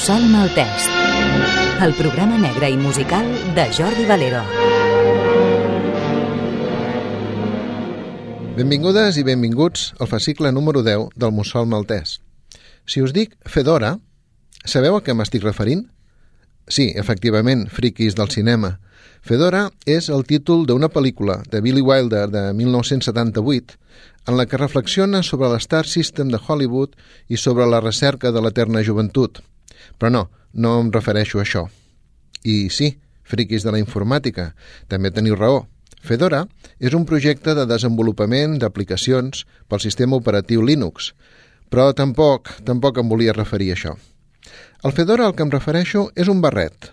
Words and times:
Mussol 0.00 0.22
Maltès, 0.32 0.86
el 1.84 1.90
programa 1.92 2.38
negre 2.40 2.70
i 2.72 2.76
musical 2.80 3.26
de 3.52 3.66
Jordi 3.68 4.06
Valero. 4.08 4.38
Benvingudes 8.56 9.18
i 9.20 9.24
benvinguts 9.28 9.90
al 10.00 10.08
fascicle 10.08 10.54
número 10.56 10.80
10 10.86 11.12
del 11.20 11.34
Mussol 11.36 11.68
Maltès. 11.68 12.14
Si 12.88 13.04
us 13.04 13.12
dic 13.12 13.36
Fedora, 13.44 13.98
sabeu 14.64 14.96
a 14.96 15.02
què 15.04 15.12
m'estic 15.12 15.44
referint? 15.44 15.84
Sí, 16.64 16.88
efectivament, 16.96 17.66
friquis 17.68 18.16
del 18.16 18.32
cinema. 18.32 18.78
Fedora 19.20 19.66
és 19.84 20.08
el 20.08 20.24
títol 20.24 20.64
d'una 20.64 20.88
pel·lícula 20.88 21.42
de 21.52 21.60
Billy 21.60 21.84
Wilder 21.84 22.24
de 22.32 22.46
1978 22.56 23.76
en 24.32 24.40
la 24.40 24.48
que 24.48 24.64
reflexiona 24.64 25.20
sobre 25.20 25.52
l'Star 25.52 25.84
System 25.84 26.32
de 26.32 26.40
Hollywood 26.40 26.96
i 27.28 27.36
sobre 27.36 27.68
la 27.68 27.84
recerca 27.84 28.32
de 28.32 28.40
l'eterna 28.40 28.80
joventut. 28.80 29.44
Però 29.98 30.10
no, 30.12 30.26
no 30.52 30.78
em 30.80 30.90
refereixo 30.92 31.38
a 31.40 31.44
això. 31.44 31.66
I 32.44 32.68
sí, 32.72 32.94
friquis 33.24 33.64
de 33.66 33.74
la 33.74 33.80
informàtica, 33.82 34.52
també 34.88 35.12
teniu 35.14 35.36
raó. 35.38 35.64
Fedora 36.00 36.46
és 36.80 36.94
un 36.96 37.04
projecte 37.04 37.54
de 37.54 37.66
desenvolupament 37.68 38.56
d'aplicacions 38.60 39.44
pel 39.68 39.82
sistema 39.84 40.16
operatiu 40.16 40.62
Linux, 40.64 41.12
però 41.68 41.90
tampoc, 41.92 42.48
tampoc 42.64 42.98
em 42.98 43.10
volia 43.10 43.36
referir 43.36 43.70
a 43.70 43.76
això. 43.76 43.92
El 44.82 44.96
Fedora 44.96 45.26
al 45.28 45.36
que 45.36 45.44
em 45.44 45.52
refereixo 45.52 46.08
és 46.16 46.30
un 46.32 46.40
barret, 46.40 46.88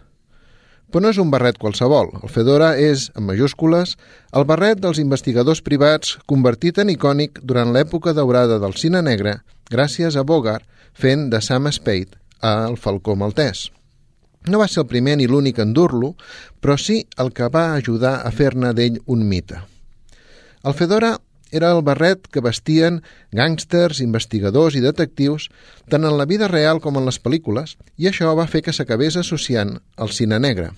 però 0.91 1.05
no 1.05 1.11
és 1.11 1.19
un 1.23 1.31
barret 1.31 1.57
qualsevol. 1.59 2.11
El 2.19 2.31
Fedora 2.31 2.73
és, 2.79 3.07
en 3.15 3.25
majúscules, 3.27 3.95
el 4.35 4.45
barret 4.47 4.83
dels 4.83 4.99
investigadors 4.99 5.63
privats 5.63 6.17
convertit 6.27 6.79
en 6.83 6.91
icònic 6.91 7.41
durant 7.43 7.73
l'època 7.75 8.13
daurada 8.15 8.59
del 8.59 8.75
cine 8.75 9.01
negre 9.01 9.39
gràcies 9.71 10.15
a 10.15 10.23
Bogart 10.23 10.67
fent 10.93 11.29
de 11.31 11.41
Sam 11.43 11.71
Spade 11.71 12.19
al 12.41 12.77
Falcó 12.77 13.15
Maltès. 13.15 13.67
No 14.47 14.61
va 14.61 14.67
ser 14.71 14.83
el 14.83 14.89
primer 14.91 15.17
ni 15.19 15.27
l'únic 15.27 15.59
en 15.59 15.73
dur-lo, 15.75 16.13
però 16.61 16.77
sí 16.79 17.01
el 17.19 17.33
que 17.35 17.49
va 17.51 17.73
ajudar 17.75 18.21
a 18.23 18.31
fer-ne 18.31 18.73
d'ell 18.73 19.01
un 19.05 19.25
mite. 19.27 19.59
El 20.63 20.73
Fedora 20.73 21.17
era 21.51 21.71
el 21.71 21.81
barret 21.83 22.27
que 22.31 22.43
vestien 22.43 23.01
gàngsters, 23.35 24.01
investigadors 24.03 24.75
i 24.75 24.83
detectius 24.83 25.47
tant 25.91 26.03
en 26.03 26.17
la 26.19 26.25
vida 26.25 26.49
real 26.51 26.81
com 26.83 26.97
en 26.99 27.07
les 27.07 27.19
pel·lícules, 27.23 27.77
i 27.97 28.07
això 28.07 28.33
va 28.35 28.47
fer 28.47 28.63
que 28.63 28.75
s'acabés 28.75 29.15
associant 29.15 29.77
al 29.95 30.11
cine 30.11 30.39
negre. 30.39 30.71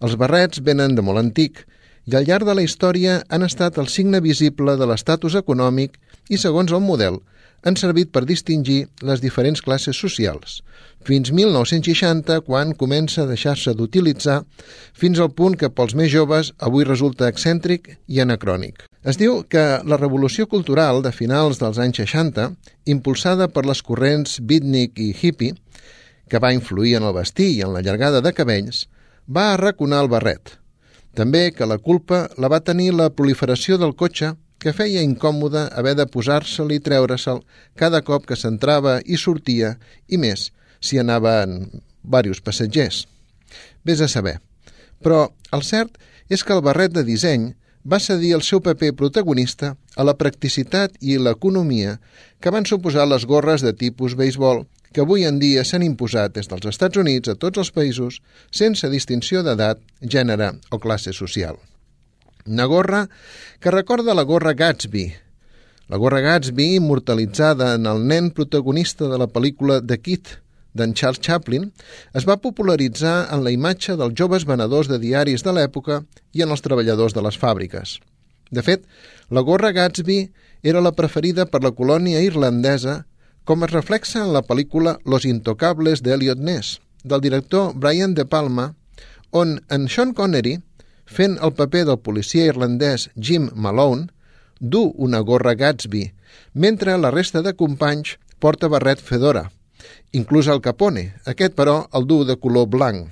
Els 0.00 0.14
barrets 0.14 0.62
venen 0.62 0.94
de 0.94 1.02
molt 1.02 1.18
antic 1.18 1.64
i 2.06 2.14
al 2.16 2.24
llarg 2.28 2.46
de 2.46 2.54
la 2.54 2.62
història 2.62 3.22
han 3.28 3.42
estat 3.42 3.78
el 3.78 3.90
signe 3.92 4.20
visible 4.24 4.76
de 4.78 4.86
l'estatus 4.86 5.34
econòmic 5.34 5.98
i, 6.28 6.38
segons 6.38 6.72
el 6.72 6.80
model, 6.80 7.18
han 7.64 7.76
servit 7.76 8.12
per 8.14 8.24
distingir 8.28 8.86
les 9.02 9.20
diferents 9.20 9.62
classes 9.64 9.98
socials, 9.98 10.60
fins 11.04 11.30
1960, 11.32 12.40
quan 12.46 12.74
comença 12.76 13.22
a 13.22 13.28
deixar-se 13.30 13.74
d'utilitzar, 13.74 14.42
fins 14.92 15.18
al 15.18 15.30
punt 15.32 15.56
que 15.58 15.70
pels 15.70 15.94
més 15.98 16.10
joves 16.12 16.52
avui 16.58 16.86
resulta 16.86 17.30
excèntric 17.30 17.94
i 18.06 18.20
anacrònic. 18.20 18.84
Es 19.08 19.16
diu 19.16 19.42
que 19.48 19.64
la 19.88 19.96
revolució 19.96 20.46
cultural 20.50 21.02
de 21.02 21.12
finals 21.14 21.60
dels 21.62 21.78
anys 21.82 22.02
60, 22.02 22.50
impulsada 22.92 23.48
per 23.48 23.64
les 23.66 23.82
corrents 23.82 24.38
beatnik 24.40 24.98
i 25.00 25.12
hippie, 25.14 25.56
que 26.28 26.40
va 26.42 26.52
influir 26.52 26.98
en 26.98 27.06
el 27.08 27.14
vestir 27.16 27.48
i 27.54 27.62
en 27.64 27.72
la 27.72 27.82
llargada 27.82 28.20
de 28.20 28.34
cabells, 28.36 28.86
va 29.28 29.52
arraconar 29.54 30.02
el 30.04 30.10
barret. 30.12 30.58
També 31.16 31.48
que 31.56 31.66
la 31.66 31.78
culpa 31.78 32.26
la 32.36 32.50
va 32.52 32.60
tenir 32.60 32.92
la 32.94 33.08
proliferació 33.10 33.78
del 33.80 33.96
cotxe 33.96 34.34
que 34.58 34.74
feia 34.74 35.04
incòmode 35.06 35.68
haver 35.78 35.94
de 35.98 36.06
posar-se'l 36.10 36.72
i 36.74 36.80
treure-se'l 36.82 37.44
cada 37.78 38.02
cop 38.02 38.26
que 38.26 38.36
s'entrava 38.36 38.98
i 39.06 39.16
sortia, 39.16 39.76
i 40.08 40.18
més, 40.18 40.50
si 40.80 40.98
anaven 40.98 41.82
diversos 42.02 42.42
passatgers. 42.42 43.04
Ves 43.84 44.02
a 44.02 44.08
saber. 44.08 44.38
Però 45.02 45.28
el 45.54 45.62
cert 45.62 45.98
és 46.28 46.42
que 46.44 46.54
el 46.56 46.64
barret 46.64 46.92
de 46.92 47.04
disseny 47.06 47.52
va 47.88 48.00
cedir 48.02 48.34
el 48.36 48.42
seu 48.42 48.60
paper 48.60 48.92
protagonista 48.96 49.76
a 49.96 50.04
la 50.04 50.16
practicitat 50.18 50.98
i 51.00 51.16
l'economia 51.18 51.96
que 52.42 52.52
van 52.52 52.66
suposar 52.66 53.06
les 53.08 53.24
gorres 53.24 53.64
de 53.64 53.72
tipus 53.72 54.18
béisbol 54.18 54.66
que 54.92 55.04
avui 55.04 55.24
en 55.28 55.38
dia 55.38 55.64
s'han 55.64 55.84
imposat 55.86 56.34
des 56.34 56.48
dels 56.50 56.68
Estats 56.72 57.00
Units 57.00 57.30
a 57.30 57.36
tots 57.36 57.60
els 57.62 57.72
països 57.72 58.20
sense 58.50 58.88
distinció 58.90 59.44
d'edat, 59.44 59.80
gènere 60.02 60.54
o 60.70 60.80
classe 60.82 61.12
social. 61.12 61.58
Una 62.48 62.64
gorra 62.64 63.08
que 63.60 63.70
recorda 63.70 64.14
la 64.16 64.24
gorra 64.24 64.54
Gatsby, 64.56 65.12
la 65.88 65.96
gorra 65.96 66.20
Gatsby 66.20 66.76
immortalitzada 66.76 67.74
en 67.76 67.84
el 67.86 68.06
nen 68.08 68.30
protagonista 68.32 69.08
de 69.08 69.18
la 69.20 69.28
pel·lícula 69.28 69.82
The 69.84 69.98
Kid, 70.00 70.30
d'en 70.72 70.94
Charles 70.96 71.20
Chaplin, 71.20 71.66
es 72.16 72.24
va 72.28 72.38
popularitzar 72.40 73.28
en 73.34 73.44
la 73.44 73.52
imatge 73.52 73.98
dels 74.00 74.16
joves 74.16 74.46
venedors 74.48 74.88
de 74.88 74.98
diaris 75.02 75.44
de 75.44 75.52
l'època 75.52 76.02
i 76.32 76.44
en 76.44 76.54
els 76.54 76.64
treballadors 76.64 77.16
de 77.16 77.24
les 77.24 77.36
fàbriques. 77.40 77.98
De 78.48 78.64
fet, 78.64 78.84
la 79.28 79.44
gorra 79.44 79.74
Gatsby 79.76 80.20
era 80.62 80.80
la 80.80 80.94
preferida 80.96 81.44
per 81.46 81.60
la 81.64 81.74
colònia 81.76 82.22
irlandesa 82.24 83.02
com 83.44 83.64
es 83.64 83.72
reflexa 83.72 84.22
en 84.24 84.32
la 84.32 84.44
pel·lícula 84.44 84.96
Los 85.04 85.28
Intocables 85.28 86.00
d'Eliot 86.04 86.40
Ness, 86.40 86.78
del 87.04 87.20
director 87.20 87.74
Brian 87.74 88.16
De 88.16 88.24
Palma, 88.24 88.72
on 89.32 89.58
en 89.68 89.88
Sean 89.88 90.14
Connery, 90.16 90.58
fent 91.08 91.38
el 91.42 91.54
paper 91.56 91.84
del 91.88 92.00
policia 92.04 92.46
irlandès 92.50 93.08
Jim 93.16 93.48
Malone, 93.54 94.08
du 94.60 94.88
una 94.96 95.20
gorra 95.20 95.54
Gatsby, 95.54 96.12
mentre 96.54 96.96
la 96.98 97.10
resta 97.14 97.42
de 97.42 97.54
companys 97.56 98.16
porta 98.38 98.68
barret 98.68 99.00
Fedora, 99.00 99.48
inclús 100.12 100.48
el 100.48 100.62
Capone, 100.64 101.12
aquest 101.26 101.56
però 101.58 101.80
el 101.92 102.06
du 102.06 102.24
de 102.28 102.36
color 102.36 102.68
blanc. 102.68 103.08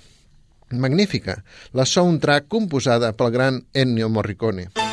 Magnífica, 0.70 1.42
la 1.72 1.86
soundtrack 1.86 2.48
composada 2.50 3.12
pel 3.14 3.30
gran 3.30 3.62
Ennio 3.72 4.10
Morricone. 4.10 4.85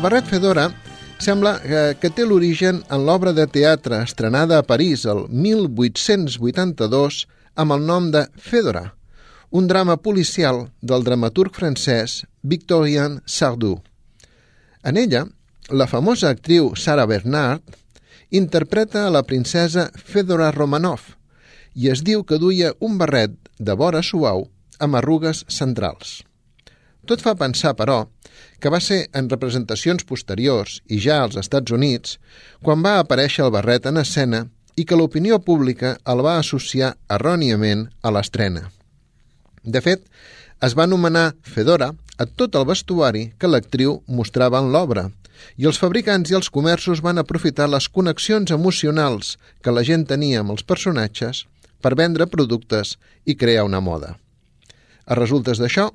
El 0.00 0.04
barret 0.04 0.24
Fedora 0.24 0.62
sembla 1.20 1.50
que, 1.60 1.80
que 2.00 2.08
té 2.16 2.24
l'origen 2.24 2.78
en 2.88 3.02
l'obra 3.04 3.34
de 3.36 3.44
teatre 3.52 3.98
estrenada 4.00 4.56
a 4.56 4.64
París 4.64 5.02
el 5.04 5.26
1882 5.28 7.18
amb 7.60 7.74
el 7.76 7.82
nom 7.84 8.06
de 8.14 8.22
Fedora, 8.40 8.94
un 9.52 9.68
drama 9.68 9.98
policial 10.00 10.62
del 10.80 11.04
dramaturg 11.04 11.52
francès 11.52 12.14
Victorien 12.40 13.18
Sardou. 13.26 13.82
En 14.88 14.96
ella, 14.96 15.26
la 15.68 15.84
famosa 15.84 16.32
actriu 16.32 16.72
Sara 16.80 17.04
Bernard 17.04 17.60
interpreta 18.30 19.04
a 19.04 19.12
la 19.12 19.22
princesa 19.28 19.90
Fedora 19.92 20.48
Romanov 20.56 21.04
i 21.76 21.92
es 21.92 22.00
diu 22.08 22.24
que 22.24 22.40
duia 22.40 22.72
un 22.80 22.96
barret 22.96 23.36
de 23.58 23.76
vora 23.76 24.00
suau 24.00 24.46
amb 24.80 24.96
arrugues 24.96 25.44
centrals. 25.52 26.22
Tot 27.04 27.20
fa 27.20 27.36
pensar, 27.36 27.76
però, 27.76 28.06
que 28.60 28.72
va 28.72 28.80
ser 28.84 29.06
en 29.16 29.28
representacions 29.32 30.04
posteriors 30.06 30.80
i 30.88 31.00
ja 31.00 31.20
als 31.24 31.38
Estats 31.40 31.72
Units 31.72 32.18
quan 32.64 32.84
va 32.84 32.98
aparèixer 33.00 33.44
el 33.46 33.54
barret 33.54 33.88
en 33.90 34.00
escena 34.02 34.44
i 34.76 34.84
que 34.84 34.98
l'opinió 34.98 35.40
pública 35.44 35.96
el 36.12 36.22
va 36.24 36.36
associar 36.40 36.94
erròniament 37.16 37.88
a 38.02 38.12
l'estrena. 38.14 38.68
De 39.64 39.80
fet, 39.84 40.04
es 40.60 40.76
va 40.76 40.86
anomenar 40.86 41.32
Fedora 41.42 41.90
a 42.20 42.26
tot 42.26 42.56
el 42.56 42.66
vestuari 42.68 43.30
que 43.40 43.48
l'actriu 43.48 44.00
mostrava 44.06 44.60
en 44.60 44.70
l'obra 44.72 45.08
i 45.56 45.66
els 45.68 45.78
fabricants 45.80 46.30
i 46.30 46.36
els 46.36 46.50
comerços 46.52 47.00
van 47.04 47.20
aprofitar 47.20 47.68
les 47.72 47.88
connexions 47.88 48.52
emocionals 48.56 49.36
que 49.64 49.72
la 49.72 49.84
gent 49.88 50.04
tenia 50.08 50.42
amb 50.42 50.52
els 50.54 50.66
personatges 50.72 51.46
per 51.80 51.96
vendre 51.96 52.28
productes 52.28 52.96
i 53.24 53.36
crear 53.40 53.64
una 53.64 53.80
moda. 53.80 54.16
A 55.08 55.16
resultes 55.16 55.60
d'això, 55.60 55.88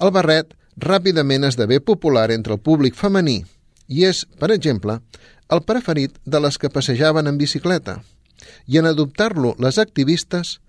el 0.00 0.12
barret 0.16 0.56
ràpidament 0.80 1.44
esdevé 1.44 1.80
popular 1.80 2.30
entre 2.34 2.56
el 2.56 2.62
públic 2.64 2.96
femení 2.96 3.42
i 3.88 4.04
és, 4.06 4.24
per 4.38 4.50
exemple, 4.54 5.00
el 5.50 5.62
preferit 5.66 6.16
de 6.24 6.40
les 6.40 6.58
que 6.58 6.70
passejaven 6.70 7.26
en 7.26 7.38
bicicleta. 7.38 8.00
I 8.66 8.78
en 8.78 8.86
adoptar-lo 8.86 9.54
les 9.58 9.78
activistes 9.78 10.60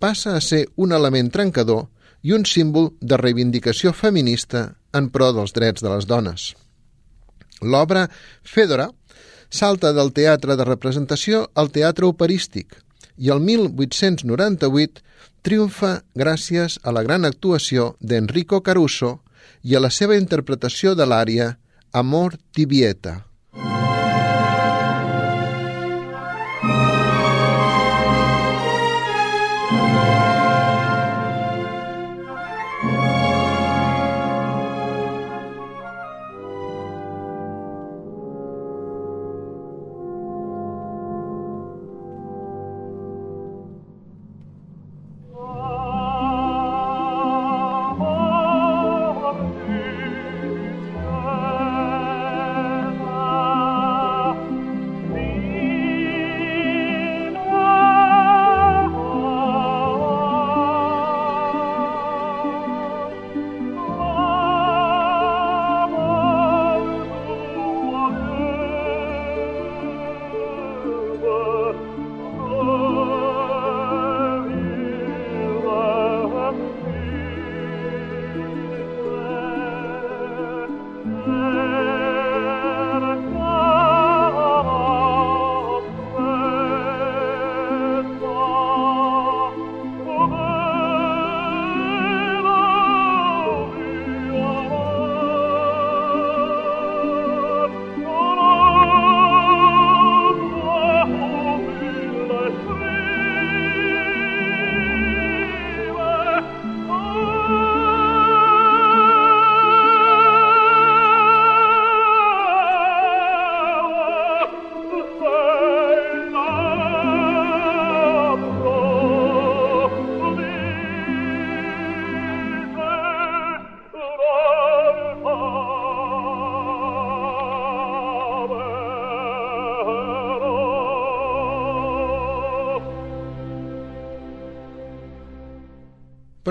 passa 0.00 0.34
a 0.36 0.40
ser 0.40 0.66
un 0.76 0.92
element 0.96 1.30
trencador 1.30 1.88
i 2.22 2.32
un 2.32 2.46
símbol 2.48 2.90
de 3.00 3.16
reivindicació 3.20 3.92
feminista 3.92 4.74
en 4.96 5.10
pro 5.12 5.30
dels 5.36 5.52
drets 5.56 5.84
de 5.84 5.92
les 5.92 6.08
dones. 6.08 6.54
L'obra 7.60 8.08
Fedora 8.42 8.88
salta 9.50 9.92
del 9.92 10.12
teatre 10.16 10.56
de 10.56 10.64
representació 10.64 11.46
al 11.54 11.70
teatre 11.74 12.08
operístic 12.08 12.78
i 13.18 13.30
el 13.34 13.42
1898 13.44 15.04
triomfa 15.44 16.00
gràcies 16.16 16.78
a 16.82 16.92
la 16.92 17.02
gran 17.02 17.24
actuació 17.28 17.94
d'Enrico 18.00 18.62
Caruso 18.62 19.20
i 19.62 19.76
a 19.76 19.82
la 19.82 19.90
seva 19.90 20.18
interpretació 20.18 20.94
de 20.94 21.06
l'ària 21.06 21.54
Amor 21.92 22.36
Tibieta. 22.52 23.29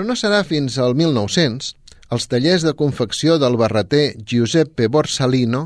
Però 0.00 0.08
no 0.08 0.14
serà 0.16 0.38
fins 0.48 0.78
al 0.80 0.94
1900, 0.96 1.66
els 2.16 2.24
tallers 2.32 2.62
de 2.64 2.70
confecció 2.72 3.34
del 3.36 3.58
barreter 3.60 4.14
Giuseppe 4.30 4.86
Borsalino 4.88 5.58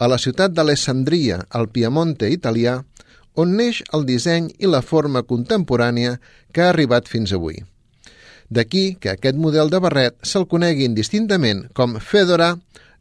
a 0.00 0.06
la 0.08 0.16
ciutat 0.16 0.54
d'Alessandria, 0.56 1.42
al 1.52 1.66
Piemonte 1.68 2.30
italià, 2.32 2.78
on 3.36 3.50
neix 3.58 3.82
el 3.98 4.06
disseny 4.08 4.46
i 4.56 4.70
la 4.72 4.80
forma 4.80 5.20
contemporània 5.28 6.14
que 6.48 6.64
ha 6.64 6.70
arribat 6.72 7.10
fins 7.12 7.34
avui. 7.36 7.58
D'aquí 8.48 8.96
que 8.96 9.12
aquest 9.12 9.36
model 9.36 9.68
de 9.68 9.82
barret 9.84 10.16
se'l 10.24 10.48
conegui 10.48 10.88
indistintament 10.88 11.60
com 11.76 11.98
Fedora, 12.00 12.54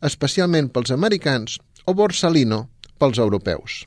especialment 0.03 0.67
pels 0.67 0.91
americans, 0.91 1.61
o 1.87 1.95
Borsalino 1.95 2.65
pels 2.99 3.23
europeus. 3.23 3.85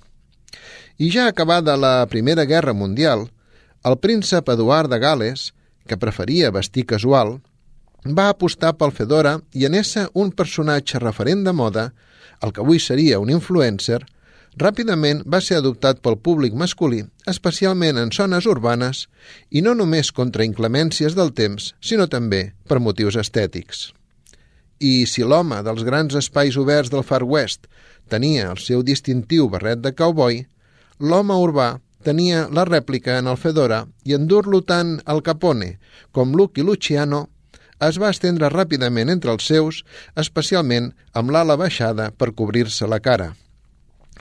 I 0.97 1.12
ja 1.12 1.28
acabada 1.28 1.76
la 1.76 2.09
Primera 2.09 2.49
Guerra 2.49 2.73
Mundial, 2.73 3.28
el 3.85 4.00
príncep 4.00 4.49
Eduard 4.56 4.88
de 4.88 5.02
Gales 5.04 5.50
que 5.87 5.99
preferia 5.99 6.52
vestir 6.55 6.87
casual, 6.87 7.38
va 8.07 8.28
apostar 8.31 8.75
pel 8.78 8.93
Fedora 8.95 9.37
i 9.52 9.66
en 9.66 9.75
ésser 9.75 10.07
un 10.14 10.31
personatge 10.31 11.00
referent 11.02 11.43
de 11.47 11.52
moda, 11.52 11.88
el 12.43 12.52
que 12.52 12.62
avui 12.62 12.78
seria 12.83 13.19
un 13.23 13.31
influencer, 13.33 14.02
ràpidament 14.57 15.23
va 15.28 15.40
ser 15.40 15.59
adoptat 15.59 16.00
pel 16.05 16.16
públic 16.16 16.55
masculí, 16.55 17.02
especialment 17.26 17.99
en 18.00 18.12
zones 18.12 18.47
urbanes, 18.47 19.07
i 19.50 19.62
no 19.62 19.75
només 19.75 20.12
contra 20.12 20.47
inclemències 20.47 21.16
del 21.16 21.33
temps, 21.33 21.75
sinó 21.81 22.07
també 22.07 22.52
per 22.69 22.81
motius 22.81 23.16
estètics. 23.21 23.90
I 24.81 25.07
si 25.09 25.25
l'home 25.25 25.62
dels 25.64 25.85
grans 25.85 26.14
espais 26.14 26.57
oberts 26.61 26.93
del 26.93 27.05
Far 27.05 27.25
West 27.25 27.66
tenia 28.12 28.50
el 28.52 28.61
seu 28.61 28.83
distintiu 28.85 29.49
barret 29.49 29.81
de 29.81 29.93
cowboy, 29.97 30.45
l'home 31.00 31.37
urbà 31.40 31.76
tenia 32.06 32.46
la 32.54 32.64
rèplica 32.68 33.18
en 33.20 33.26
el 33.30 33.38
Fedora 33.40 33.84
i 34.06 34.14
endur-lo 34.14 34.62
tant 34.62 34.96
al 35.04 35.25
Capone 35.26 35.72
com 36.14 36.36
Lucky 36.38 36.62
Luciano 36.62 37.26
es 37.86 37.98
va 38.00 38.10
estendre 38.14 38.48
ràpidament 38.52 39.10
entre 39.12 39.32
els 39.34 39.46
seus, 39.50 39.82
especialment 40.16 40.92
amb 41.12 41.34
l'ala 41.34 41.58
baixada 41.60 42.08
per 42.16 42.32
cobrir-se 42.38 42.88
la 42.88 43.02
cara. 43.04 43.34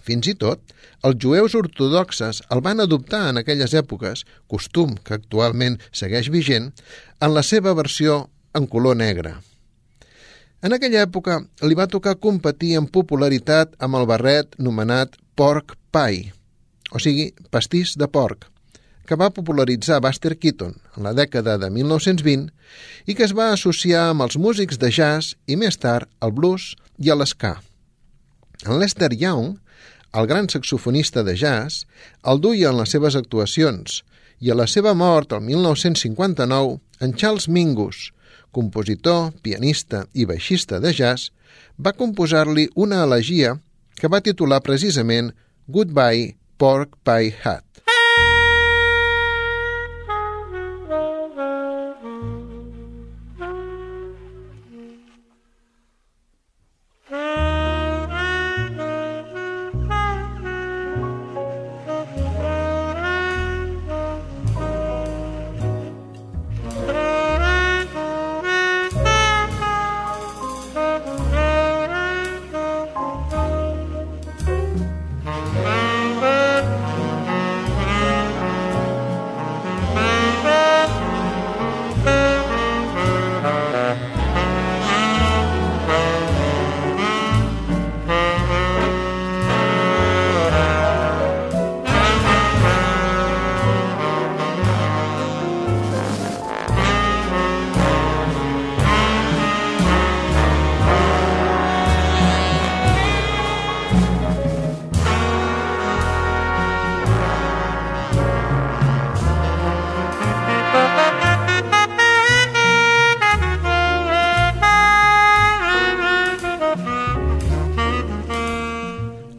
Fins 0.05 0.27
i 0.27 0.35
tot, 0.37 0.61
els 1.07 1.17
jueus 1.21 1.55
ortodoxes 1.57 2.41
el 2.53 2.61
van 2.65 2.83
adoptar 2.83 3.23
en 3.29 3.39
aquelles 3.41 3.73
èpoques, 3.73 4.25
costum 4.51 4.95
que 4.97 5.15
actualment 5.17 5.79
segueix 5.91 6.29
vigent, 6.33 6.71
en 7.21 7.33
la 7.33 7.43
seva 7.43 7.73
versió 7.77 8.25
en 8.53 8.67
color 8.67 8.97
negre. 8.99 9.35
En 10.65 10.73
aquella 10.73 11.03
època 11.05 11.39
li 11.63 11.77
va 11.77 11.87
tocar 11.87 12.19
competir 12.21 12.75
en 12.79 12.87
popularitat 12.89 13.75
amb 13.79 13.99
el 13.99 14.07
barret 14.09 14.57
nomenat 14.57 15.15
pork 15.37 15.75
pie, 15.93 16.33
o 16.91 17.01
sigui, 17.01 17.31
pastís 17.51 17.95
de 17.97 18.07
porc, 18.07 18.45
que 19.05 19.17
va 19.17 19.33
popularitzar 19.33 20.01
Buster 20.01 20.35
Keaton 20.37 20.73
en 20.97 21.05
la 21.05 21.13
dècada 21.13 21.57
de 21.61 21.69
1920 21.69 22.49
i 23.05 23.15
que 23.15 23.25
es 23.25 23.35
va 23.37 23.51
associar 23.53 24.09
amb 24.09 24.25
els 24.25 24.37
músics 24.41 24.81
de 24.81 24.89
jazz 24.89 25.35
i 25.45 25.57
més 25.61 25.77
tard 25.77 26.09
al 26.19 26.33
blues 26.33 26.73
i 26.97 27.11
a 27.11 27.17
l'esca. 27.17 27.55
En 28.65 28.79
Lester 28.81 29.11
Young, 29.13 29.59
el 30.15 30.27
gran 30.27 30.49
saxofonista 30.49 31.23
de 31.23 31.35
jazz, 31.37 31.85
el 32.23 32.41
duia 32.41 32.71
en 32.71 32.79
les 32.79 32.93
seves 32.95 33.17
actuacions 33.19 34.01
i 34.39 34.51
a 34.51 34.57
la 34.57 34.67
seva 34.67 34.93
mort, 34.93 35.33
el 35.33 35.43
1959, 35.45 36.81
En 37.03 37.11
Charles 37.13 37.49
Mingus, 37.49 38.13
compositor, 38.55 39.33
pianista 39.43 40.05
i 40.13 40.23
baixista 40.25 40.79
de 40.79 40.93
jazz, 40.95 41.33
va 41.75 41.91
composar-li 41.91 42.69
una 42.75 43.01
elegia 43.03 43.57
que 43.99 44.07
va 44.07 44.23
titular 44.23 44.61
precisament 44.63 45.33
Goodbye 45.67 46.37
Pork 46.57 47.03
Pie 47.03 47.35
Hat. 47.43 47.74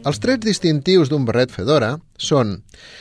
Els 0.06 0.20
trets 0.22 0.46
distintius 0.46 1.08
d'un 1.10 1.25
barret 1.26 1.50
fedora 1.50 1.96
són 2.22 2.52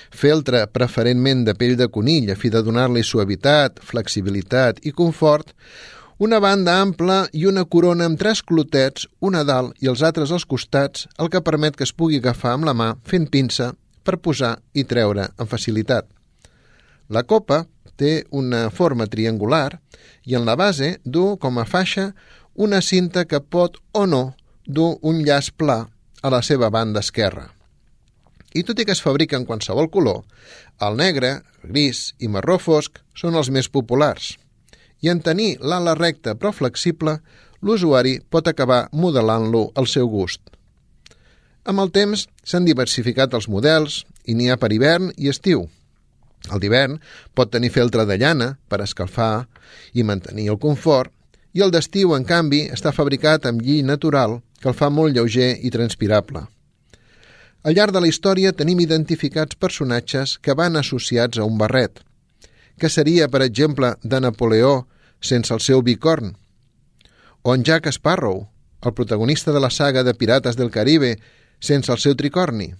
feltre 0.09 0.63
preferentment 0.73 1.43
de 1.45 1.53
pell 1.53 1.75
de 1.77 1.85
conill 1.93 2.31
a 2.33 2.35
fi 2.39 2.49
de 2.49 2.63
donar-li 2.65 3.03
suavitat, 3.05 3.77
flexibilitat 3.77 4.81
i 4.89 4.93
confort, 5.01 5.53
una 6.17 6.39
banda 6.41 6.79
ampla 6.81 7.19
i 7.35 7.45
una 7.45 7.67
corona 7.69 8.07
amb 8.09 8.17
tres 8.17 8.41
clotets, 8.41 9.05
una 9.21 9.43
dalt 9.45 9.77
i 9.85 9.91
els 9.91 10.01
altres 10.01 10.33
als 10.33 10.47
costats, 10.49 11.05
el 11.21 11.29
que 11.29 11.45
permet 11.45 11.77
que 11.77 11.85
es 11.85 11.93
pugui 11.93 12.17
agafar 12.23 12.55
amb 12.55 12.65
la 12.65 12.73
mà 12.73 12.91
fent 13.05 13.29
pinça 13.29 13.73
per 14.01 14.17
posar 14.17 14.55
i 14.73 14.87
treure 14.89 15.29
amb 15.37 15.51
facilitat. 15.51 16.09
La 17.13 17.21
copa 17.21 17.65
té 18.01 18.23
una 18.31 18.71
forma 18.73 19.05
triangular 19.05 19.77
i 20.25 20.33
en 20.33 20.49
la 20.49 20.57
base 20.57 20.95
du 21.05 21.35
com 21.37 21.59
a 21.61 21.69
faixa 21.69 22.13
una 22.55 22.81
cinta 22.81 23.27
que 23.29 23.43
pot 23.43 23.77
o 23.93 24.07
no 24.09 24.31
dur 24.65 24.95
un 25.05 25.21
llaç 25.21 25.51
pla 25.53 25.83
a 26.25 26.31
la 26.33 26.41
seva 26.41 26.71
banda 26.73 27.03
esquerra. 27.05 27.51
I 28.57 28.63
tot 28.65 28.79
i 28.81 28.85
que 28.87 28.95
es 28.95 29.03
fabrica 29.03 29.37
en 29.37 29.45
qualsevol 29.45 29.91
color, 29.93 30.23
el 30.81 30.97
negre, 30.97 31.41
gris 31.61 32.15
i 32.23 32.29
marró 32.31 32.57
fosc 32.57 32.97
són 33.13 33.37
els 33.37 33.51
més 33.53 33.69
populars. 33.69 34.33
I 35.05 35.11
en 35.13 35.21
tenir 35.21 35.51
l'ala 35.61 35.93
recta 35.99 36.33
però 36.39 36.53
flexible, 36.55 37.19
l'usuari 37.61 38.17
pot 38.31 38.47
acabar 38.47 38.87
modelant-lo 38.91 39.67
al 39.75 39.89
seu 39.91 40.09
gust. 40.09 40.41
Amb 41.65 41.81
el 41.83 41.91
temps 41.93 42.25
s'han 42.45 42.65
diversificat 42.65 43.33
els 43.37 43.49
models 43.49 44.03
i 44.25 44.33
n'hi 44.33 44.49
ha 44.49 44.57
per 44.61 44.71
hivern 44.73 45.11
i 45.17 45.29
estiu. 45.29 45.67
El 46.53 46.61
d'hivern 46.61 46.99
pot 47.37 47.51
tenir 47.53 47.71
feltre 47.73 48.05
de 48.05 48.17
llana 48.21 48.51
per 48.69 48.81
escalfar 48.85 49.47
i 49.93 50.05
mantenir 50.05 50.49
el 50.53 50.61
confort 50.61 51.13
i 51.55 51.63
el 51.63 51.71
d'estiu, 51.71 52.11
en 52.15 52.25
canvi, 52.27 52.65
està 52.75 52.91
fabricat 52.91 53.47
amb 53.47 53.63
lli 53.63 53.79
natural 53.87 54.41
que 54.59 54.67
el 54.71 54.75
fa 54.75 54.89
molt 54.91 55.15
lleuger 55.15 55.53
i 55.63 55.71
transpirable. 55.71 56.43
Al 57.65 57.73
llarg 57.77 57.95
de 57.95 58.01
la 58.03 58.09
història 58.11 58.51
tenim 58.53 58.81
identificats 58.83 59.55
personatges 59.55 60.35
que 60.43 60.53
van 60.53 60.75
associats 60.75 61.39
a 61.39 61.47
un 61.47 61.55
barret, 61.57 62.03
que 62.77 62.91
seria, 62.91 63.29
per 63.31 63.41
exemple, 63.45 63.95
de 64.03 64.19
Napoleó 64.19 64.75
sense 65.23 65.53
el 65.55 65.63
seu 65.63 65.81
bicorn, 65.81 66.35
o 67.41 67.55
en 67.55 67.63
Jack 67.63 67.87
Sparrow, 67.93 68.49
el 68.83 68.93
protagonista 68.93 69.53
de 69.55 69.63
la 69.63 69.71
saga 69.71 70.03
de 70.03 70.13
Pirates 70.13 70.57
del 70.59 70.71
Caribe, 70.71 71.15
sense 71.59 71.91
el 71.91 71.99
seu 72.03 72.15
tricorni. 72.19 72.73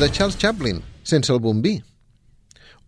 De 0.00 0.10
Charles 0.10 0.38
Chaplin, 0.38 0.82
sense 1.02 1.30
el 1.30 1.40
bombí. 1.40 1.82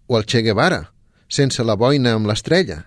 O 0.06 0.16
el 0.16 0.24
Che 0.24 0.40
Guevara, 0.40 0.94
sense 1.28 1.62
la 1.62 1.74
boina 1.76 2.14
amb 2.16 2.26
l'estrella. 2.26 2.86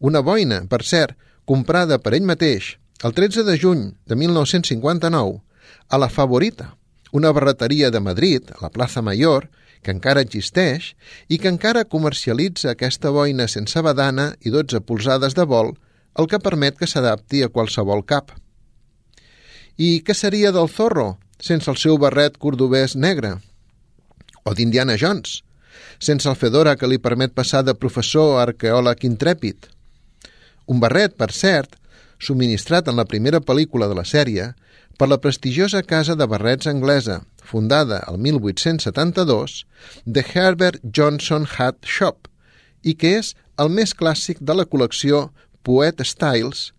Una 0.00 0.22
boina, 0.24 0.62
per 0.64 0.80
cert, 0.80 1.12
comprada 1.44 1.98
per 2.00 2.14
ell 2.16 2.24
mateix 2.24 2.78
el 3.04 3.12
13 3.12 3.44
de 3.44 3.58
juny 3.60 3.82
de 4.08 4.16
1959 4.16 5.42
a 5.92 5.98
La 6.00 6.08
Favorita, 6.08 6.70
una 7.12 7.32
barreteria 7.36 7.90
de 7.90 8.00
Madrid, 8.00 8.48
a 8.56 8.62
la 8.62 8.70
plaça 8.72 9.02
Mayor, 9.02 9.50
que 9.82 9.92
encara 9.92 10.24
existeix 10.24 10.94
i 11.28 11.36
que 11.36 11.52
encara 11.52 11.84
comercialitza 11.84 12.72
aquesta 12.72 13.12
boina 13.12 13.44
sense 13.44 13.82
badana 13.84 14.30
i 14.40 14.54
12 14.54 14.80
polzades 14.88 15.36
de 15.36 15.44
vol, 15.44 15.74
el 16.16 16.30
que 16.32 16.40
permet 16.40 16.80
que 16.80 16.88
s'adapti 16.88 17.44
a 17.44 17.52
qualsevol 17.52 18.06
cap. 18.08 18.32
I 19.76 20.00
què 20.00 20.16
seria 20.16 20.54
del 20.56 20.72
Zorro 20.72 21.18
sense 21.36 21.68
el 21.68 21.76
seu 21.76 22.00
barret 22.00 22.40
cordobès 22.40 22.96
negre? 22.96 23.36
O 24.46 24.54
d'Indiana 24.54 24.96
Jones, 25.00 25.40
sense 25.98 26.28
el 26.30 26.38
fedora 26.38 26.76
que 26.78 26.88
li 26.88 27.02
permet 27.02 27.34
passar 27.34 27.64
de 27.66 27.74
professor 27.74 28.36
a 28.36 28.44
arqueòleg 28.46 29.02
intrèpid. 29.08 29.66
Un 30.70 30.80
barret, 30.82 31.16
per 31.18 31.32
cert, 31.34 31.74
subministrat 32.18 32.88
en 32.88 32.96
la 32.96 33.06
primera 33.08 33.42
pel·lícula 33.42 33.90
de 33.90 33.98
la 33.98 34.06
sèrie 34.06 34.52
per 34.96 35.08
la 35.10 35.20
prestigiosa 35.20 35.82
casa 35.82 36.16
de 36.16 36.26
barrets 36.26 36.70
anglesa, 36.70 37.20
fundada 37.42 38.00
el 38.08 38.18
1872, 38.18 39.66
The 40.06 40.24
Herbert 40.32 40.80
Johnson 40.82 41.46
Hat 41.58 41.84
Shop, 41.84 42.30
i 42.82 42.94
que 42.94 43.16
és 43.18 43.34
el 43.60 43.72
més 43.72 43.92
clàssic 43.96 44.40
de 44.40 44.56
la 44.56 44.64
col·lecció 44.64 45.28
Poet 45.66 46.00
Styles, 46.04 46.70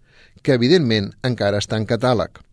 que 0.42 0.56
evidentment 0.58 1.12
encara 1.28 1.62
està 1.62 1.78
en 1.78 1.86
catàleg. 1.90 2.47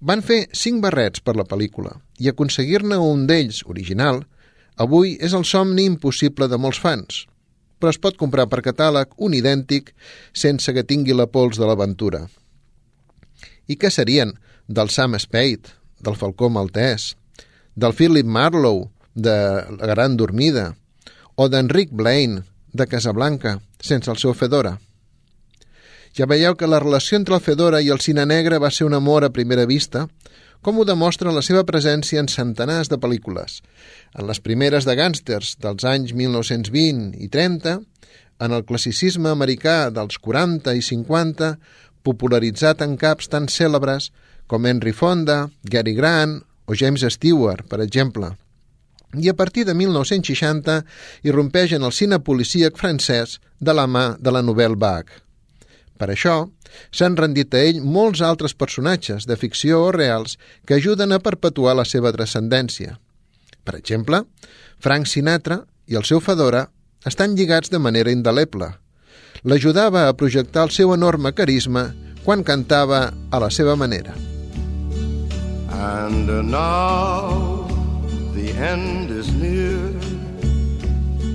Van 0.00 0.22
fer 0.24 0.46
cinc 0.56 0.80
barrets 0.80 1.20
per 1.20 1.34
la 1.36 1.44
pel·lícula 1.44 1.92
i 2.18 2.30
aconseguir-ne 2.30 2.96
un 3.04 3.26
d'ells, 3.28 3.60
original, 3.68 4.22
avui 4.80 5.18
és 5.20 5.34
el 5.36 5.44
somni 5.44 5.84
impossible 5.84 6.48
de 6.48 6.56
molts 6.56 6.80
fans, 6.80 7.26
però 7.78 7.92
es 7.92 8.00
pot 8.00 8.16
comprar 8.16 8.46
per 8.48 8.62
catàleg 8.64 9.12
un 9.16 9.36
idèntic 9.36 9.92
sense 10.32 10.72
que 10.72 10.86
tingui 10.88 11.16
la 11.16 11.28
pols 11.28 11.60
de 11.60 11.68
l'aventura. 11.68 12.28
i 13.70 13.76
que 13.78 13.90
serien 13.94 14.32
del 14.66 14.88
Sam 14.90 15.14
Spade, 15.22 15.70
del 16.02 16.16
Falcó 16.18 16.48
Maltès, 16.50 17.14
del 17.76 17.94
Philip 17.94 18.26
Marlowe, 18.26 18.88
de 19.14 19.36
La 19.78 19.86
Gran 19.86 20.16
Dormida, 20.16 20.74
o 21.36 21.46
d'Enric 21.48 21.92
Blaine, 21.92 22.42
de 22.72 22.86
Casablanca, 22.86 23.60
sense 23.78 24.10
el 24.10 24.18
seu 24.18 24.34
Fedora. 24.34 24.80
Ja 26.16 26.26
veieu 26.26 26.56
que 26.58 26.66
la 26.66 26.80
relació 26.82 27.18
entre 27.18 27.36
el 27.36 27.44
Fedora 27.44 27.80
i 27.80 27.90
el 27.94 28.00
cine 28.02 28.24
negre 28.26 28.58
va 28.58 28.70
ser 28.74 28.86
un 28.88 28.96
amor 28.98 29.24
a 29.24 29.30
primera 29.30 29.66
vista, 29.66 30.08
com 30.60 30.78
ho 30.78 30.84
demostra 30.84 31.32
la 31.32 31.42
seva 31.42 31.62
presència 31.64 32.20
en 32.20 32.28
centenars 32.28 32.90
de 32.90 32.98
pel·lícules, 33.00 33.60
en 34.18 34.26
les 34.28 34.42
primeres 34.44 34.84
de 34.88 34.96
gàngsters 34.98 35.54
dels 35.62 35.86
anys 35.88 36.12
1920 36.12 37.14
i 37.16 37.30
30, 37.32 37.78
en 38.40 38.56
el 38.56 38.66
classicisme 38.66 39.30
americà 39.30 39.88
dels 39.94 40.18
40 40.18 40.74
i 40.76 40.82
50, 40.82 41.54
popularitzat 42.02 42.82
en 42.84 42.96
caps 43.00 43.30
tan 43.32 43.48
cèlebres 43.48 44.10
com 44.50 44.66
Henry 44.66 44.92
Fonda, 44.96 45.46
Gary 45.62 45.94
Grant 45.94 46.40
o 46.66 46.74
James 46.74 47.06
Stewart, 47.14 47.68
per 47.70 47.80
exemple. 47.84 48.34
I 49.14 49.30
a 49.30 49.34
partir 49.34 49.64
de 49.66 49.74
1960 49.74 50.80
irrompeix 51.26 51.74
en 51.76 51.86
el 51.86 51.94
cine 51.94 52.20
policíac 52.22 52.78
francès 52.78 53.38
de 53.58 53.74
la 53.74 53.86
mà 53.86 54.14
de 54.18 54.30
la 54.34 54.42
Nouvelle 54.42 54.78
Vague. 54.78 55.29
Per 56.00 56.08
això, 56.08 56.48
s'han 56.96 57.18
rendit 57.18 57.52
a 57.52 57.60
ell 57.68 57.82
molts 57.84 58.22
altres 58.24 58.56
personatges 58.56 59.26
de 59.28 59.36
ficció 59.36 59.82
o 59.84 59.92
reals 59.92 60.38
que 60.64 60.78
ajuden 60.80 61.12
a 61.12 61.20
perpetuar 61.20 61.76
la 61.76 61.84
seva 61.84 62.12
transcendència. 62.16 62.96
Per 63.64 63.76
exemple, 63.76 64.24
Frank 64.80 65.10
Sinatra 65.10 65.60
i 65.92 66.00
el 66.00 66.06
seu 66.08 66.22
Fedora 66.24 66.70
estan 67.04 67.36
lligats 67.36 67.68
de 67.68 67.78
manera 67.78 68.12
indeleble. 68.16 68.72
L'ajudava 69.44 70.06
a 70.08 70.16
projectar 70.16 70.64
el 70.68 70.72
seu 70.72 70.94
enorme 70.96 71.34
carisma 71.36 71.90
quan 72.24 72.44
cantava 72.44 73.10
a 73.30 73.40
la 73.40 73.50
seva 73.52 73.76
manera. 73.76 74.16
And 75.80 76.28
now 76.50 77.68
the 78.34 78.52
end 78.52 79.10
is 79.10 79.32
near 79.32 79.94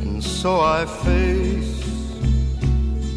And 0.05 0.23
so 0.23 0.61
I 0.61 0.85
face 0.85 1.54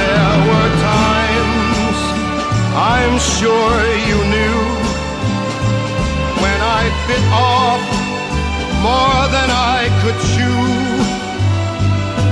there 0.00 0.36
were 0.48 0.70
times 0.92 1.98
I'm 2.94 3.14
sure 3.36 3.76
you 4.10 4.18
knew 4.34 4.60
when 6.42 6.58
I 6.78 6.82
bit 7.08 7.24
off 7.32 7.82
more 8.86 9.22
than 9.36 9.48
I 9.74 9.80
could 10.00 10.18
chew. 10.32 10.62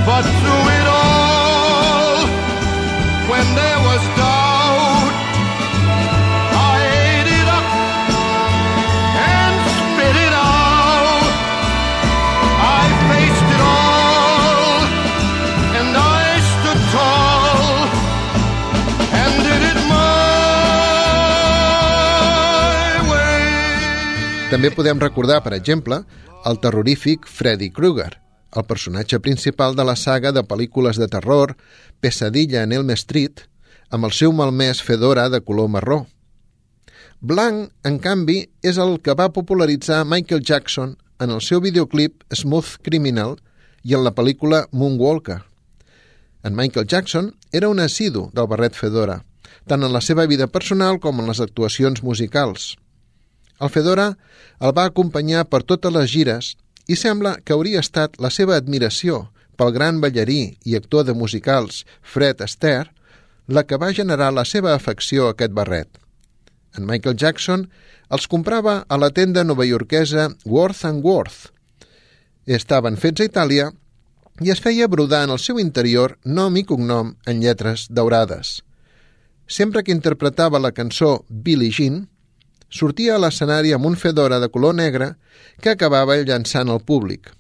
But 0.06 0.22
through 0.38 0.66
it 0.78 0.86
all, 1.00 1.13
També 24.54 24.68
podem 24.70 25.00
recordar, 25.02 25.40
per 25.42 25.50
exemple, 25.56 25.96
el 26.46 26.60
terrorífic 26.62 27.24
Freddy 27.26 27.72
Krueger, 27.74 28.12
el 28.54 28.64
personatge 28.68 29.18
principal 29.18 29.72
de 29.74 29.82
la 29.82 29.96
saga 29.98 30.30
de 30.30 30.44
pel·lícules 30.46 31.00
de 31.00 31.08
terror 31.10 31.56
Pesadilla 31.98 32.62
en 32.62 32.70
Elm 32.76 32.92
Street, 32.94 33.42
amb 33.90 34.06
el 34.06 34.14
seu 34.14 34.30
malmès 34.30 34.78
fedora 34.78 35.24
de 35.32 35.40
color 35.42 35.72
marró. 35.74 35.96
Blanc, 37.18 37.72
en 37.82 37.98
canvi, 37.98 38.44
és 38.62 38.78
el 38.78 39.00
que 39.02 39.16
va 39.18 39.32
popularitzar 39.34 40.04
Michael 40.06 40.46
Jackson 40.46 40.94
en 41.18 41.34
el 41.34 41.42
seu 41.42 41.58
videoclip 41.64 42.22
Smooth 42.30 42.78
Criminal 42.86 43.34
i 43.82 43.98
en 43.98 44.06
la 44.06 44.14
pel·lícula 44.14 44.68
Moonwalker. 44.70 45.40
En 46.46 46.54
Michael 46.54 46.86
Jackson 46.86 47.34
era 47.50 47.74
un 47.74 47.82
assidu 47.82 48.28
del 48.30 48.46
barret 48.46 48.78
fedora, 48.78 49.24
tant 49.66 49.82
en 49.82 49.90
la 49.90 50.04
seva 50.12 50.30
vida 50.30 50.46
personal 50.46 51.02
com 51.02 51.18
en 51.18 51.34
les 51.34 51.42
actuacions 51.42 52.06
musicals. 52.06 52.76
El 53.62 53.70
Fedora 53.70 54.14
el 54.60 54.74
va 54.76 54.88
acompanyar 54.90 55.44
per 55.50 55.62
totes 55.62 55.92
les 55.94 56.10
gires 56.10 56.54
i 56.88 56.96
sembla 56.96 57.36
que 57.44 57.54
hauria 57.54 57.82
estat 57.84 58.18
la 58.20 58.30
seva 58.30 58.56
admiració 58.56 59.28
pel 59.56 59.72
gran 59.76 60.00
ballarí 60.02 60.56
i 60.64 60.76
actor 60.76 61.04
de 61.06 61.14
musicals 61.14 61.84
Fred 62.02 62.42
Astaire 62.42 62.90
la 63.46 63.64
que 63.68 63.76
va 63.76 63.92
generar 63.92 64.32
la 64.32 64.44
seva 64.44 64.74
afecció 64.74 65.28
a 65.28 65.34
aquest 65.34 65.52
barret. 65.52 65.88
En 66.74 66.86
Michael 66.88 67.16
Jackson 67.16 67.68
els 68.10 68.26
comprava 68.28 68.84
a 68.88 68.98
la 68.98 69.10
tenda 69.10 69.44
novaiorquesa 69.44 70.30
Worth 70.44 70.84
and 70.88 71.04
Worth. 71.04 71.50
Estaven 72.46 72.96
fets 73.00 73.22
a 73.22 73.28
Itàlia 73.28 73.70
i 74.42 74.50
es 74.50 74.60
feia 74.60 74.88
brodar 74.90 75.22
en 75.24 75.34
el 75.34 75.38
seu 75.38 75.60
interior 75.62 76.16
nom 76.24 76.56
i 76.56 76.64
cognom 76.66 77.14
en 77.26 77.42
lletres 77.42 77.86
daurades. 77.90 78.62
Sempre 79.46 79.84
que 79.84 79.92
interpretava 79.92 80.58
la 80.58 80.72
cançó 80.72 81.24
Billie 81.28 81.70
Jean, 81.70 82.08
sortia 82.70 83.14
a 83.16 83.22
l'escenari 83.22 83.72
amb 83.72 83.86
un 83.86 83.96
fedora 83.96 84.40
de 84.40 84.48
color 84.48 84.74
negre 84.74 85.14
que 85.60 85.72
acabava 85.74 86.16
llançant 86.22 86.70
al 86.70 86.80
públic. 86.80 87.32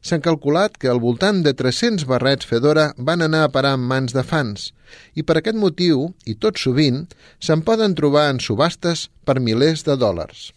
S'han 0.00 0.22
calculat 0.24 0.78
que 0.80 0.88
al 0.88 1.00
voltant 1.00 1.42
de 1.44 1.52
300 1.52 2.06
barrets 2.08 2.48
Fedora 2.48 2.86
van 2.96 3.20
anar 3.20 3.42
a 3.44 3.50
parar 3.52 3.74
en 3.76 3.82
mans 3.90 4.14
de 4.16 4.24
fans 4.24 4.70
i 5.14 5.22
per 5.22 5.36
aquest 5.38 5.58
motiu, 5.60 6.08
i 6.24 6.34
tot 6.34 6.58
sovint, 6.58 7.04
se'n 7.38 7.60
poden 7.66 7.94
trobar 7.98 8.30
en 8.30 8.40
subhastes 8.40 9.08
per 9.28 9.38
milers 9.44 9.84
de 9.86 9.98
dòlars. 10.00 10.50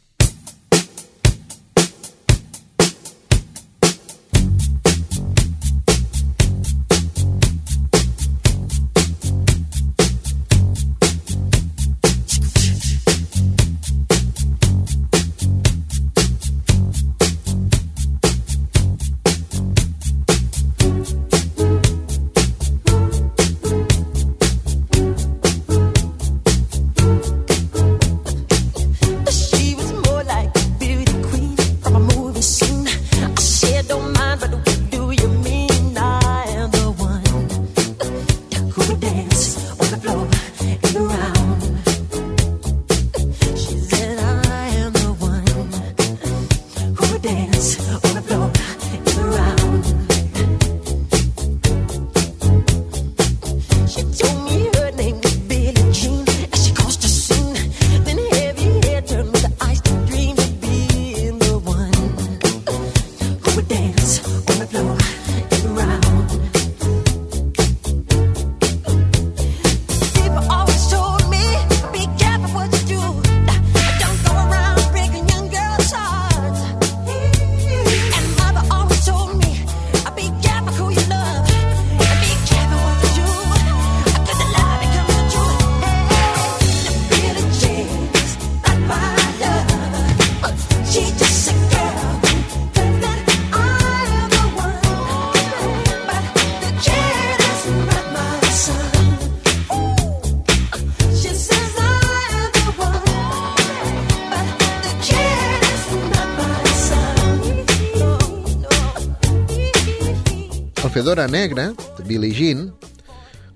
Fedora 111.03 111.27
negra, 111.27 111.73
Billie 112.07 112.31
Jean, 112.31 112.69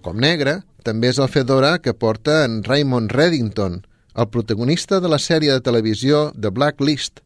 com 0.03 0.17
negra, 0.19 0.65
també 0.83 1.07
és 1.13 1.19
el 1.23 1.29
Fedora 1.31 1.77
que 1.79 1.93
porta 1.95 2.41
en 2.43 2.57
Raymond 2.65 3.15
Reddington, 3.15 3.77
el 4.19 4.27
protagonista 4.33 4.99
de 4.99 5.07
la 5.07 5.15
sèrie 5.15 5.55
de 5.55 5.63
televisió 5.63 6.33
The 6.36 6.51
Blacklist, 6.51 7.21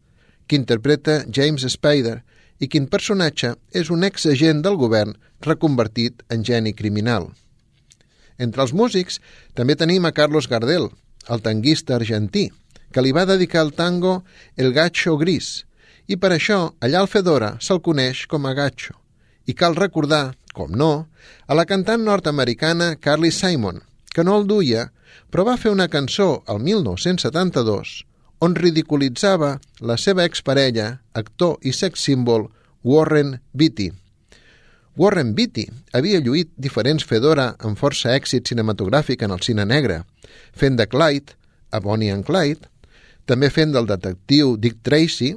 que 0.46 0.60
interpreta 0.60 1.24
James 1.26 1.66
Spader 1.74 2.20
i 2.62 2.70
quin 2.70 2.86
personatge 2.86 3.56
és 3.74 3.90
un 3.90 4.06
ex-agent 4.06 4.62
del 4.62 4.78
govern 4.78 5.18
reconvertit 5.42 6.22
en 6.30 6.46
geni 6.46 6.76
criminal. 6.78 7.32
Entre 8.38 8.62
els 8.62 8.78
músics 8.78 9.18
també 9.58 9.74
tenim 9.74 10.06
a 10.06 10.14
Carlos 10.14 10.46
Gardel, 10.46 10.92
el 11.34 11.42
tanguista 11.42 11.98
argentí, 11.98 12.52
que 12.94 13.02
li 13.02 13.10
va 13.10 13.26
dedicar 13.26 13.66
el 13.66 13.74
tango 13.74 14.20
El 14.54 14.70
Gacho 14.78 15.18
Gris, 15.18 15.64
i 16.06 16.14
per 16.14 16.36
això 16.38 16.68
allà 16.78 17.02
al 17.02 17.10
Fedora 17.10 17.56
se'l 17.58 17.82
coneix 17.82 18.28
com 18.30 18.46
a 18.46 18.54
Gacho. 18.54 19.01
I 19.48 19.56
cal 19.58 19.76
recordar, 19.76 20.36
com 20.54 20.72
no, 20.76 21.08
a 21.48 21.58
la 21.58 21.66
cantant 21.66 22.04
nord-americana 22.06 22.96
Carly 23.00 23.32
Simon, 23.32 23.82
que 24.14 24.24
no 24.24 24.38
el 24.38 24.48
duia, 24.48 24.90
però 25.32 25.48
va 25.48 25.58
fer 25.58 25.72
una 25.72 25.90
cançó 25.90 26.44
el 26.52 26.60
1972 26.64 28.02
on 28.42 28.56
ridiculitzava 28.58 29.60
la 29.86 29.98
seva 30.02 30.26
exparella, 30.26 31.02
actor 31.14 31.60
i 31.62 31.74
sex 31.78 32.02
símbol 32.08 32.48
Warren 32.84 33.36
Beatty. 33.54 33.92
Warren 34.98 35.36
Beatty 35.38 35.68
havia 35.94 36.20
lluït 36.26 36.50
diferents 36.58 37.06
Fedora 37.08 37.52
amb 37.62 37.78
força 37.78 38.16
èxit 38.18 38.50
cinematogràfic 38.50 39.22
en 39.24 39.36
el 39.38 39.46
cine 39.46 39.66
negre, 39.70 40.02
fent 40.58 40.80
de 40.80 40.90
Clyde 40.90 41.38
a 41.72 41.80
Bonnie 41.86 42.12
and 42.12 42.26
Clyde, 42.26 42.66
també 43.30 43.52
fent 43.54 43.78
del 43.78 43.86
detectiu 43.88 44.58
Dick 44.58 44.82
Tracy, 44.82 45.36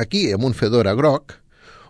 aquí 0.00 0.24
amb 0.32 0.48
un 0.48 0.56
Fedora 0.56 0.96
groc, 0.96 1.36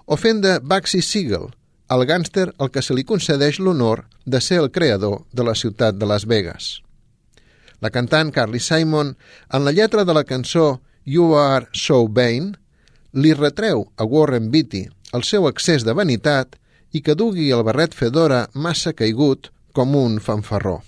o 0.04 0.16
fent 0.16 0.40
de 0.44 0.58
Baxi 0.60 1.02
Siegel, 1.02 1.50
el 1.90 2.04
gàngster 2.08 2.50
al 2.58 2.70
que 2.72 2.82
se 2.82 2.94
li 2.96 3.04
concedeix 3.04 3.60
l'honor 3.60 4.04
de 4.24 4.40
ser 4.40 4.60
el 4.62 4.70
creador 4.70 5.24
de 5.32 5.44
la 5.44 5.54
ciutat 5.54 5.96
de 5.96 6.06
Las 6.06 6.26
Vegas. 6.26 6.80
La 7.80 7.90
cantant 7.90 8.32
Carly 8.32 8.60
Simon, 8.60 9.16
en 9.52 9.64
la 9.64 9.72
lletra 9.72 10.04
de 10.04 10.14
la 10.14 10.24
cançó 10.24 10.80
You 11.04 11.34
Are 11.36 11.68
So 11.72 12.06
Vain, 12.08 12.54
li 13.12 13.34
retreu 13.34 13.86
a 13.96 14.04
Warren 14.04 14.50
Beatty 14.50 14.86
el 15.14 15.22
seu 15.22 15.46
excés 15.48 15.84
de 15.86 15.94
vanitat 15.94 16.56
i 16.92 17.02
que 17.02 17.14
dugui 17.18 17.50
el 17.54 17.62
barret 17.66 17.94
fedora 17.94 18.46
massa 18.54 18.94
caigut 18.96 19.50
com 19.74 19.94
un 19.98 20.18
fanfarró. 20.22 20.80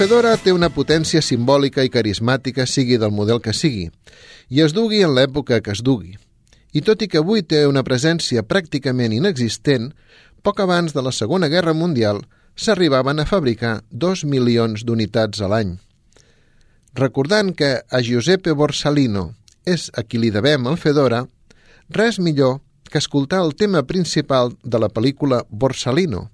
Fedora 0.00 0.30
té 0.40 0.48
una 0.56 0.70
potència 0.72 1.20
simbòlica 1.20 1.82
i 1.84 1.90
carismàtica 1.92 2.64
sigui 2.64 2.96
del 2.96 3.10
model 3.12 3.36
que 3.44 3.52
sigui, 3.52 3.90
i 4.48 4.62
es 4.64 4.72
dugui 4.72 5.02
en 5.04 5.12
l'època 5.12 5.58
que 5.60 5.74
es 5.76 5.82
dugui. 5.84 6.14
I 6.72 6.80
tot 6.86 7.04
i 7.04 7.08
que 7.12 7.20
avui 7.20 7.42
té 7.44 7.66
una 7.68 7.82
presència 7.84 8.40
pràcticament 8.40 9.12
inexistent, 9.12 9.90
poc 10.40 10.64
abans 10.64 10.96
de 10.96 11.04
la 11.04 11.12
Segona 11.12 11.50
Guerra 11.52 11.76
Mundial 11.76 12.22
s'arribaven 12.56 13.20
a 13.20 13.28
fabricar 13.28 13.74
dos 13.90 14.24
milions 14.24 14.86
d'unitats 14.88 15.44
a 15.44 15.52
l'any. 15.52 15.76
Recordant 16.96 17.52
que 17.52 17.70
a 17.84 18.00
Giuseppe 18.00 18.56
Borsalino 18.56 19.34
és 19.68 19.90
a 19.92 20.08
qui 20.08 20.16
li 20.16 20.32
devem 20.32 20.64
el 20.72 20.80
Fedora, 20.80 21.26
res 21.92 22.16
millor 22.16 22.62
que 22.88 23.04
escoltar 23.04 23.44
el 23.44 23.52
tema 23.52 23.84
principal 23.84 24.56
de 24.64 24.80
la 24.80 24.88
pel·lícula 24.88 25.44
Borsalino, 25.50 26.30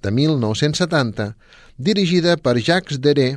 de 0.00 0.10
1970, 0.10 1.34
dirigida 1.82 2.36
per 2.38 2.60
Jacques 2.62 3.00
Deré 3.02 3.34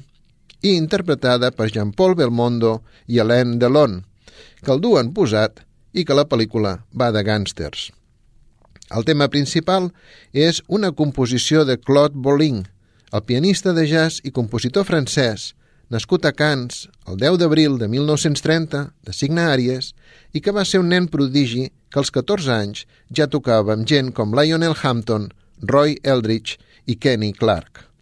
i 0.62 0.75
interpretada 0.77 1.49
per 1.51 1.71
Jean-Paul 1.73 2.15
Belmondo 2.19 2.77
i 3.08 3.19
Alain 3.19 3.58
Delon, 3.60 4.03
que 4.62 4.71
el 4.73 4.81
duen 4.81 5.12
posat 5.17 5.63
i 5.93 6.05
que 6.05 6.17
la 6.17 6.27
pel·lícula 6.29 6.77
va 6.93 7.12
de 7.15 7.23
gàngsters. 7.25 7.89
El 8.93 9.05
tema 9.08 9.27
principal 9.34 9.89
és 10.31 10.62
una 10.67 10.91
composició 10.93 11.63
de 11.65 11.79
Claude 11.81 12.21
Bolling, 12.21 12.65
el 13.12 13.23
pianista 13.25 13.73
de 13.73 13.88
jazz 13.89 14.21
i 14.23 14.34
compositor 14.36 14.86
francès, 14.86 15.53
nascut 15.89 16.25
a 16.25 16.34
Cans 16.34 16.86
el 17.10 17.17
10 17.21 17.39
d'abril 17.41 17.79
de 17.81 17.89
1930, 17.89 18.84
de 19.05 19.13
signe 19.13 19.47
Àries, 19.49 19.93
i 20.34 20.41
que 20.41 20.53
va 20.53 20.65
ser 20.65 20.84
un 20.84 20.93
nen 20.93 21.10
prodigi 21.10 21.71
que 21.89 22.01
als 22.01 22.13
14 22.13 22.53
anys 22.53 22.86
ja 23.10 23.29
tocava 23.31 23.73
amb 23.73 23.89
gent 23.89 24.13
com 24.13 24.38
Lionel 24.38 24.77
Hampton, 24.81 25.31
Roy 25.62 25.97
Eldridge 26.03 26.60
i 26.86 26.97
Kenny 27.01 27.34
Clark. 27.34 27.94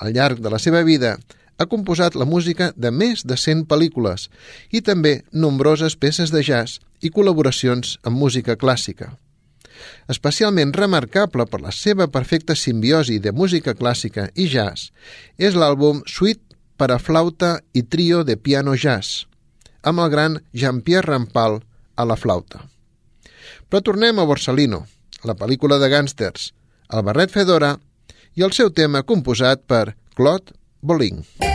Al 0.00 0.14
llarg 0.16 0.40
de 0.40 0.50
la 0.52 0.58
seva 0.58 0.82
vida 0.82 1.18
ha 1.60 1.68
composat 1.68 2.16
la 2.16 2.24
música 2.24 2.70
de 2.76 2.90
més 2.90 3.22
de 3.28 3.36
100 3.36 3.66
pel·lícules 3.68 4.28
i 4.72 4.80
també 4.80 5.20
nombroses 5.32 5.96
peces 6.00 6.32
de 6.32 6.40
jazz 6.46 6.80
i 7.04 7.10
col·laboracions 7.12 7.98
amb 8.08 8.16
música 8.16 8.56
clàssica. 8.56 9.12
Especialment 10.12 10.72
remarcable 10.76 11.46
per 11.48 11.60
la 11.60 11.72
seva 11.72 12.08
perfecta 12.12 12.56
simbiosi 12.56 13.18
de 13.20 13.32
música 13.32 13.74
clàssica 13.76 14.28
i 14.34 14.48
jazz 14.48 14.88
és 15.36 15.56
l'àlbum 15.56 16.02
Suite 16.06 16.56
per 16.80 16.90
a 16.94 16.98
flauta 16.98 17.58
i 17.76 17.82
trio 17.82 18.24
de 18.24 18.38
piano 18.40 18.72
jazz, 18.76 19.26
amb 19.84 20.00
el 20.00 20.10
gran 20.12 20.38
Jean-Pierre 20.56 21.12
Rampal 21.12 21.60
a 21.96 22.08
la 22.08 22.16
flauta. 22.16 22.64
Però 23.68 23.84
tornem 23.84 24.18
a 24.18 24.24
Borsalino, 24.24 24.86
la 25.28 25.36
pel·lícula 25.36 25.76
de 25.80 25.92
gàngsters, 25.92 26.52
el 26.88 27.04
barret 27.04 27.32
Fedora 27.32 27.74
i 28.38 28.46
el 28.46 28.54
seu 28.56 28.70
tema 28.70 29.02
composat 29.06 29.66
per 29.66 29.94
Claude 30.16 30.54
Bolling. 30.82 31.49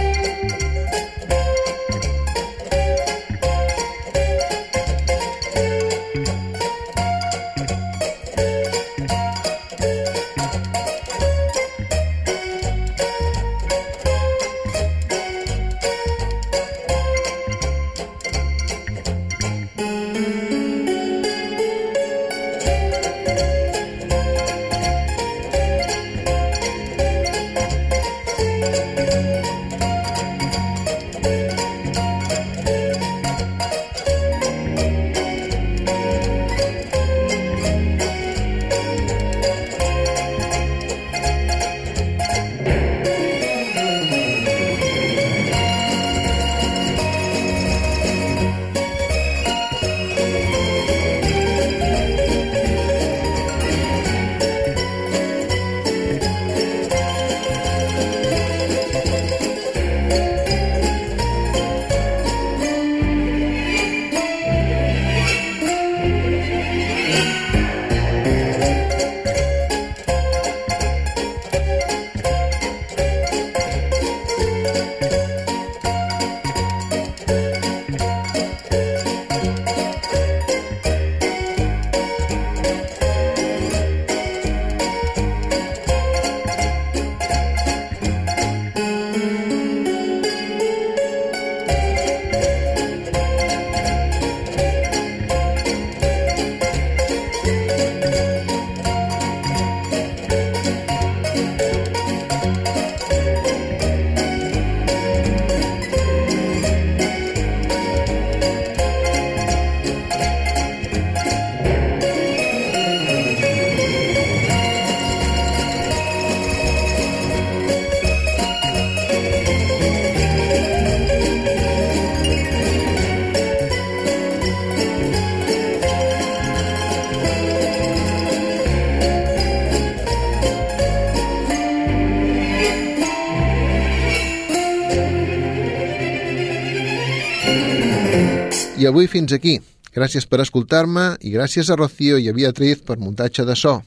I 138.86 138.88
avui 138.88 139.08
fins 139.10 139.32
aquí. 139.34 139.56
Gràcies 139.96 140.28
per 140.30 140.38
escoltar-me 140.44 141.16
i 141.26 141.32
gràcies 141.34 141.72
a 141.74 141.76
Rocío 141.80 142.20
i 142.22 142.28
a 142.30 142.34
Beatriz 142.38 142.84
per 142.86 143.00
muntatge 143.02 143.42
de 143.42 143.56
so. 143.58 143.80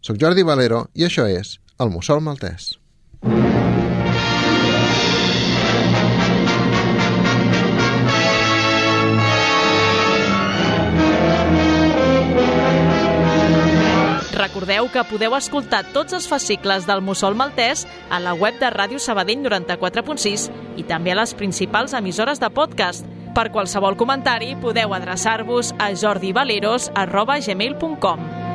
Soc 0.00 0.16
Jordi 0.16 0.40
Valero 0.48 0.86
i 0.96 1.04
això 1.04 1.26
és 1.28 1.58
El 1.76 1.90
Mussol 1.92 2.22
Maltès. 2.24 2.70
Recordeu 14.40 14.88
que 14.88 15.04
podeu 15.10 15.36
escoltar 15.36 15.82
tots 15.92 16.16
els 16.16 16.30
fascicles 16.30 16.88
del 16.88 17.04
Mussol 17.04 17.36
Maltès 17.36 17.84
a 18.08 18.22
la 18.24 18.32
web 18.32 18.56
de 18.62 18.72
Ràdio 18.72 19.02
Sabadell 19.02 19.44
94.6 19.44 20.48
i 20.80 20.86
també 20.88 21.12
a 21.12 21.18
les 21.20 21.36
principals 21.36 21.92
emissores 21.92 22.40
de 22.40 22.48
podcast 22.48 23.04
per 23.34 23.50
qualsevol 23.50 23.96
comentari 23.98 24.54
podeu 24.56 24.94
adreçar-vos 24.94 25.74
a 25.78 25.92
jordivaleros.gmail.com 25.92 28.53